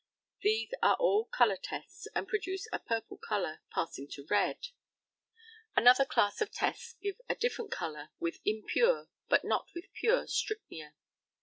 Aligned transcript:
These 0.39 0.73
are 0.81 0.95
all 0.95 1.25
colour 1.25 1.59
tests, 1.61 2.07
and 2.15 2.27
produce 2.27 2.67
a 2.73 2.79
purple 2.79 3.17
colour, 3.19 3.61
passing 3.71 4.07
to 4.13 4.25
red. 4.31 4.69
Another 5.75 6.05
class 6.05 6.41
of 6.41 6.51
tests 6.51 6.95
give 7.03 7.21
a 7.29 7.35
different 7.35 7.71
colour 7.71 8.09
with 8.17 8.39
impure, 8.43 9.09
but 9.29 9.43
not 9.45 9.67
with 9.75 9.93
pure, 9.93 10.25
strychnia. 10.25 10.95